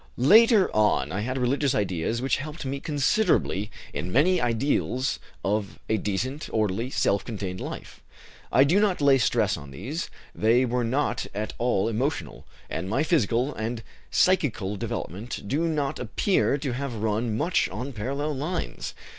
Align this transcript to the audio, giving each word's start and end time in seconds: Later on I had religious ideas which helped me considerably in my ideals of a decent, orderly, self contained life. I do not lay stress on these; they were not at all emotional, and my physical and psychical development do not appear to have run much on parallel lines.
Later 0.17 0.75
on 0.75 1.11
I 1.11 1.19
had 1.19 1.37
religious 1.37 1.75
ideas 1.75 2.23
which 2.23 2.37
helped 2.37 2.65
me 2.65 2.79
considerably 2.79 3.69
in 3.93 4.11
my 4.11 4.39
ideals 4.41 5.19
of 5.45 5.77
a 5.87 5.97
decent, 5.97 6.49
orderly, 6.51 6.89
self 6.89 7.23
contained 7.23 7.61
life. 7.61 8.01
I 8.51 8.63
do 8.63 8.79
not 8.79 8.99
lay 8.99 9.19
stress 9.19 9.57
on 9.57 9.69
these; 9.69 10.09
they 10.33 10.65
were 10.65 10.83
not 10.83 11.27
at 11.35 11.53
all 11.59 11.87
emotional, 11.87 12.47
and 12.67 12.89
my 12.89 13.03
physical 13.03 13.53
and 13.53 13.83
psychical 14.09 14.75
development 14.75 15.47
do 15.47 15.67
not 15.67 15.99
appear 15.99 16.57
to 16.57 16.71
have 16.73 16.95
run 16.95 17.37
much 17.37 17.69
on 17.69 17.93
parallel 17.93 18.33
lines. 18.35 18.95